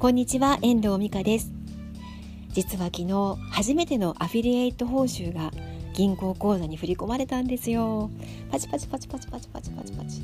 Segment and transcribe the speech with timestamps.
[0.00, 1.50] こんにちは遠藤美香です。
[2.50, 5.50] 実は昨日初めてのアフィリエイト報酬が
[5.92, 8.08] 銀行口座に振り込まれたんですよ。
[8.48, 10.22] パチパチパチパチパチパチパチパチ。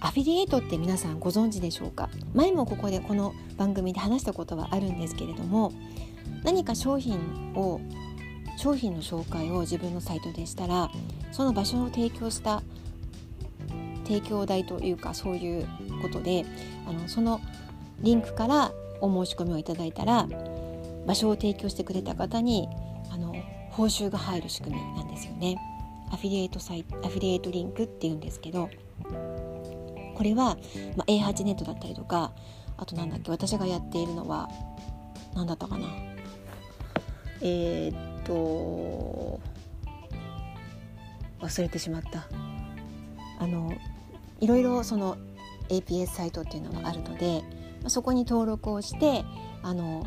[0.00, 2.08] アフィリエイトって皆さんご存知でしょうか？
[2.32, 5.70] 前もここでこの番組で話したことはあるんですけれども
[6.42, 7.18] 何か商品
[7.54, 7.82] を
[8.56, 10.90] 商品の紹介を自分のサイトでしたら
[11.32, 12.62] その場所を提供した
[14.04, 15.68] 提供代というかそういう
[16.00, 16.46] ことで
[16.88, 17.38] あのその
[18.02, 20.28] リンクからお申し込みをいただいたら
[21.06, 22.68] 場所を提供してくれた方に
[23.10, 23.34] あの
[23.70, 25.56] 報酬が入る仕組みなんですよね。
[26.12, 28.68] アフィリエイトサイトアフィリエイトリンクっていうんですけど
[30.14, 30.58] これは、
[30.94, 32.32] まあ、A8 ネットだったりとか
[32.76, 34.50] あとなんだっけ私がやっているのは
[35.34, 35.86] 何だったかな
[37.40, 39.40] えー、っと
[41.40, 42.26] 忘れてしまった
[43.38, 43.72] あの
[44.40, 45.16] いろいろその
[45.70, 47.42] APS サイトっていうのがあるので
[47.88, 49.24] そこに登録をして
[49.62, 50.06] あの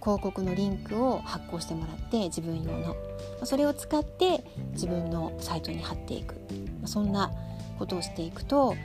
[0.00, 2.96] 広告のリンクを発行してもらって自分用の。
[3.44, 6.36] それを使って自分のサイトに貼っていく。
[6.84, 7.32] そんな
[7.78, 8.76] ことをしていくと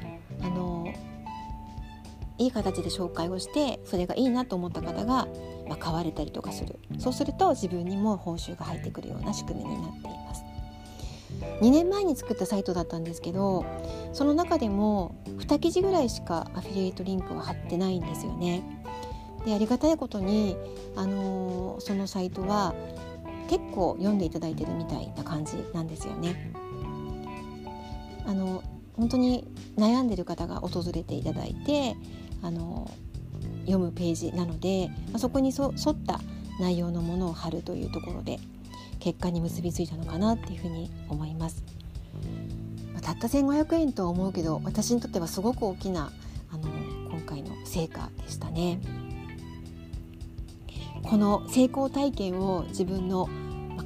[0.41, 0.87] あの
[2.37, 5.27] いい形で紹介をしてそれがいいなと思った方が、
[5.67, 6.79] まあ、買われたりとかする。
[6.97, 10.18] そうすると自分にも報酬が入ってくるような仕組みになっています。
[11.61, 13.65] 2年前に作ったサイトだったんですけど
[14.13, 18.63] その中でも2記事ぐらいしかアフィリエイトリンクは貼ってないんですよね。
[19.45, 20.57] でありがたいことに、
[20.95, 22.75] あのー、そのサイトは
[23.49, 26.53] 結構読んでいただいてるみたいな感じなんですよね。
[28.25, 28.61] あの
[28.95, 31.95] 本当に悩んでる方が訪れていただいて
[32.43, 32.91] あの
[33.61, 36.19] 読むページなので、まあ、そこに沿った
[36.59, 38.39] 内容のものを貼るというところで
[38.99, 41.63] 結果に結びついたのかなっていうふうに思います。
[42.93, 46.11] ま、たった1500円とは思うけど私にとってはすごく大きな
[46.51, 46.63] あの
[47.09, 48.79] 今回の成果でしたね。
[51.03, 53.29] この成功体験を自分の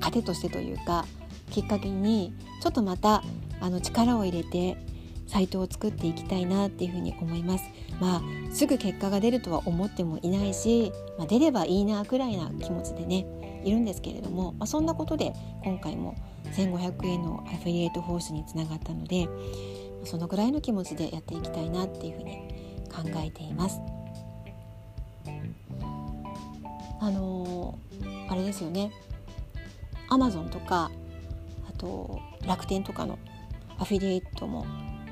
[0.02, 1.06] 糧としてというか
[1.52, 3.24] きっかけにちょっとまた
[3.62, 4.78] あの力を入れて
[5.34, 7.64] サイトを作っていきたいなっていうふうに思います。
[8.00, 8.22] まあ
[8.52, 13.26] すぐ結果が出るとは思ってもいないし、まあ、出ればいいなくらいな気持ちでね
[13.66, 15.34] いるんですけれども、まあ、そんなことで
[15.64, 16.16] 今回も
[16.52, 19.28] 1500円のアフィリエイト報酬につながったので
[20.04, 22.34] そのぐらいの気持ちでやっていきたいなっていうふうに
[22.92, 23.80] 考えています。
[27.00, 28.92] あのー、あれですよね
[30.10, 30.90] アマゾンとか
[31.68, 33.18] あと楽天とかの
[33.78, 34.66] アフィリエイトも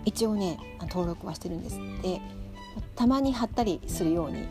[0.05, 2.21] 一応ね登録はしてるんですで
[2.95, 4.47] たまに貼ったりするように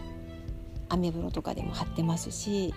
[0.89, 2.75] アメブロとかでも貼ってますし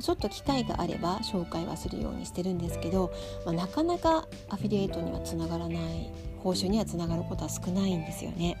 [0.00, 3.12] ちょっと機会があれば紹介はするようにしてるんですけど、
[3.44, 8.56] まあ、なかなかアフィリエイトにはつながらない報酬にはつながることは少ないんですよね。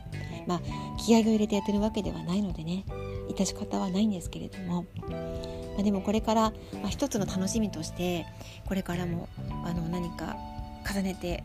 [0.48, 0.60] まあ
[0.98, 2.84] 気合を入れてやってるわけではないのでね
[3.28, 8.26] 致し方はないんですけれども、まあ、でもこれから、まあ、一つの楽しみとして
[8.66, 9.28] これからも
[9.64, 10.36] あの何か
[10.90, 11.44] 重ねて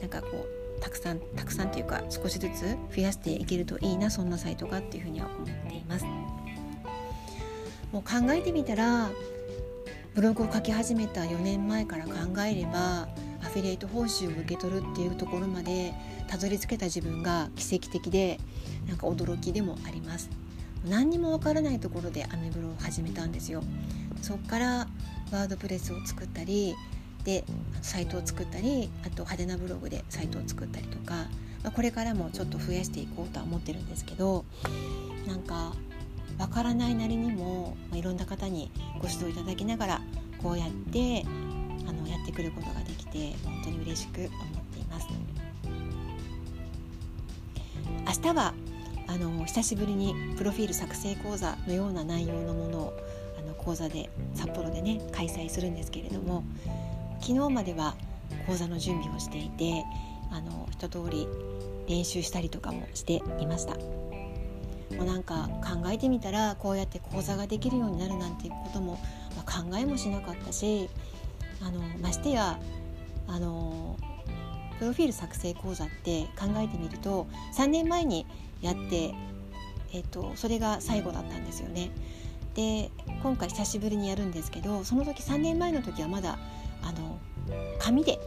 [0.00, 6.04] なんかこうたくさんたくさんというか少しずつ増やしていけるといいなそんなサイトがっていうふうには思っています。
[7.92, 9.10] もう考えてみたら
[10.14, 13.08] ブログを書き始めた4年前から考えれば
[13.42, 15.92] アフィリエイト報酬を受け取るっていうところまで
[16.28, 18.38] たどり着けた自分が奇跡的で
[18.88, 20.30] なんか驚きでもあります
[20.84, 23.62] 何にもわからないところでアメブロを始めたんですよ
[24.22, 24.88] そっから
[25.32, 26.74] ワードプレスを作ったり
[27.24, 27.44] で
[27.82, 31.14] サイトを作ったりあと派手なブログでサイトを作ったりとか、
[31.62, 34.44] まあ、これからもちょっと増やしていこうとは思ってるんですけど
[35.26, 35.74] なんか
[36.38, 38.70] わからないなりにも、まあ、いろんな方に
[39.00, 40.00] ご指導いただきながら
[40.42, 41.24] こうやって
[41.86, 44.30] あのやってくることができて本当に嬉しく思っ
[44.72, 45.08] ています。
[48.06, 48.54] 明日は
[49.06, 52.96] あの久しぶりにプロフィール作成講座のような内容のものを
[53.38, 56.44] あの講座で札幌でね開催するんですけれども
[57.20, 57.94] 昨日までは
[58.46, 59.84] 講座の準備をしていて
[60.30, 61.26] あの一通り
[61.88, 63.74] 練習したりとかもしていました
[64.96, 68.98] もうなんか考えてみたらこうやって講座ができるようになるなんていうことも、
[69.36, 70.88] まあ、考えもしなかったし
[71.62, 72.58] あのましてや
[73.26, 73.96] あの
[74.78, 78.26] プロフィール作成講座って考えてみると3年前に
[78.62, 79.14] やって、
[79.92, 81.90] えっと、それが最後だったんですよね。
[82.54, 82.90] で
[83.22, 86.38] 今回久しぶりにやるんですけどその時3年前の時はまだ
[86.82, 87.18] あの
[87.78, 88.18] 紙で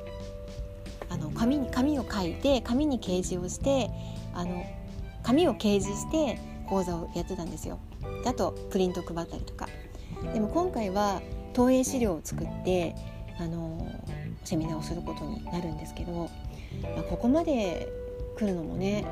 [1.10, 3.90] あの紙に紙を書いて紙に掲示をして
[4.34, 4.66] あの
[5.22, 7.80] 紙を掲示して講座をやってたんですよ。
[8.24, 9.68] であとプリント配ったりとか。
[10.34, 11.22] でも今回は
[11.54, 12.96] 投影資料を作って
[13.40, 13.86] あの
[14.44, 16.30] セミナーをすることになるんですけど、
[16.96, 17.90] まあ、ここまで
[18.38, 19.06] 来るのもね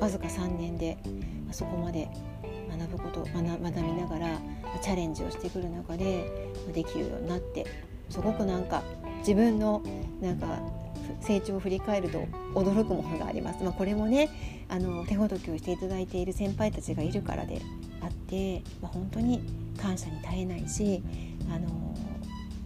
[0.00, 0.98] わずか3年で、
[1.44, 2.08] まあ、そこまで、
[2.70, 4.40] 学ぶこと学学びながら
[4.80, 7.66] チャレンジをしてくる中でできるようになって
[8.10, 8.82] すごくなんか
[9.20, 9.82] 自分の
[10.20, 10.58] なんか
[11.20, 12.18] 成長を振り返ると
[12.54, 13.62] 驚くものがあります。
[13.62, 14.28] まあ、これもね
[14.68, 17.60] あの手ほどきをしていただいている先輩たちがいるからで
[18.02, 19.42] あって、まあ、本当に
[19.80, 21.02] 感謝に絶えないし
[21.52, 21.94] あの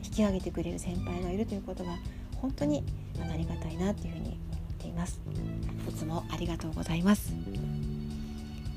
[0.05, 1.91] 引き上げてくれる先輩がいるということが
[2.37, 2.85] 本当に
[3.33, 4.37] ありがたいなというふうに思っ
[4.79, 5.21] ています。
[5.89, 7.33] いつもありがとうございます。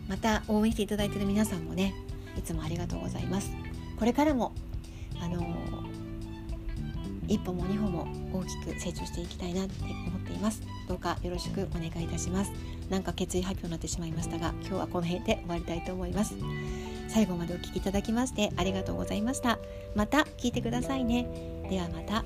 [0.08, 1.94] また応援していただいている皆さんもね
[2.38, 3.52] いつもありがとうございます。
[4.00, 4.54] これからも
[5.22, 5.42] あの
[7.28, 10.62] 一歩も二歩も大きく成長していきたいなって思っています。
[10.88, 12.52] どうかよろしくお願いいたします。
[12.90, 16.36] なんか決意発表になってしまいましたが今日はこの辺で終わりたいと思います。
[17.10, 19.60] 最後までお聴きいただきましてありがとうございました。
[19.96, 21.28] また聞いてくださいね。
[21.70, 22.24] ではまた。